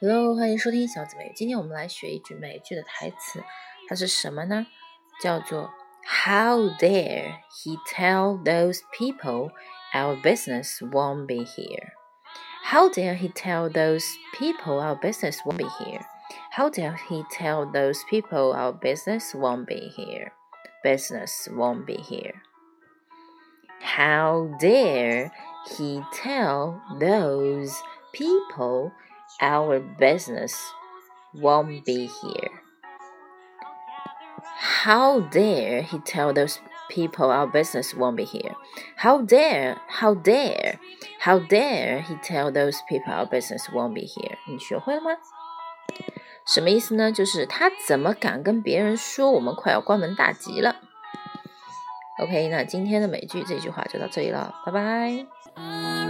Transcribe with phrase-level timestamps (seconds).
[0.00, 1.30] Hello，欢迎收听小紫美。
[1.36, 3.44] 今天我们来学一句美剧的台词，
[3.86, 4.66] 它是什么呢？
[5.22, 5.70] 叫做
[6.02, 9.50] How dare he tell those people
[9.92, 11.92] our business won't be here?
[12.64, 16.06] How dare he tell those people our business won't be here?
[16.52, 20.32] How dare he tell those people our business won't be here?
[20.82, 22.40] Business won't be here.
[23.82, 25.30] How dare
[25.76, 27.74] he tell those
[28.12, 28.92] people
[29.40, 30.54] our business
[31.34, 32.50] won't be here?
[34.58, 36.58] How dare he tell those
[36.88, 38.54] people our business won't be here?
[38.96, 40.78] How dare, how dare,
[41.20, 44.38] how dare he tell those people our business won't be here?
[44.46, 45.10] 你学会了吗？
[46.46, 47.10] 什么意思呢？
[47.10, 50.76] 就是他怎么敢跟别人说我们快要关门大吉了
[52.19, 56.00] ？OK，那今天的美剧这句话就到这里了，拜拜。